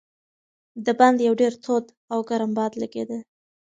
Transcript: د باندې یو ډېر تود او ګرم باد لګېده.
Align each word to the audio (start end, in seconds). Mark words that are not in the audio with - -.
د 0.85 0.87
باندې 0.99 1.21
یو 1.27 1.35
ډېر 1.41 1.53
تود 1.63 1.85
او 2.13 2.19
ګرم 2.29 2.51
باد 2.57 2.71
لګېده. 2.81 3.17